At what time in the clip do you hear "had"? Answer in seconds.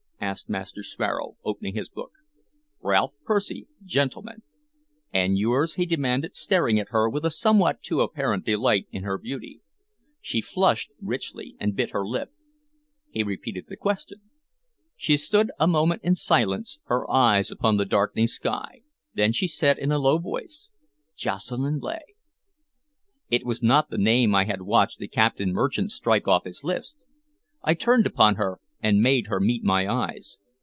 24.45-24.61